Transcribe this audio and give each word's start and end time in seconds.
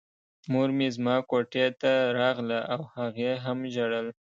مور 0.51 0.69
مې 0.77 0.87
زما 0.95 1.15
کوټې 1.29 1.65
ته 1.81 1.91
راغله 2.19 2.59
او 2.73 2.79
هغې 2.95 3.31
هم 3.43 3.59
ژړل 3.73 4.07